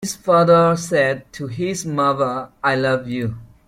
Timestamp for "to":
1.33-1.45